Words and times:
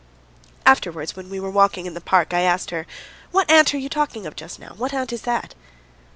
Afterwards 0.65 1.15
when 1.15 1.29
we 1.29 1.39
were 1.39 1.51
walking 1.51 1.85
in 1.85 1.93
the 1.93 2.01
park 2.01 2.33
I 2.33 2.41
asked 2.41 2.71
her: 2.71 2.87
"What 3.29 3.51
aunt 3.51 3.71
were 3.71 3.77
you 3.77 3.87
talking 3.87 4.25
of 4.25 4.35
just 4.35 4.57
now? 4.57 4.69
What 4.77 4.95
aunt 4.95 5.13
is 5.13 5.21
that?" 5.29 5.53